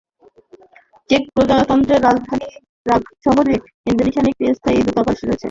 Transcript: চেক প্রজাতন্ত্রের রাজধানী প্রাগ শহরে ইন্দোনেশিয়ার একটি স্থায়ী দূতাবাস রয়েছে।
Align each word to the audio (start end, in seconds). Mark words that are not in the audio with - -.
চেক 1.09 1.23
প্রজাতন্ত্রের 1.33 2.03
রাজধানী 2.03 2.47
প্রাগ 2.85 3.01
শহরে 3.25 3.53
ইন্দোনেশিয়ার 3.87 4.29
একটি 4.31 4.43
স্থায়ী 4.57 4.79
দূতাবাস 4.85 5.17
রয়েছে। 5.19 5.39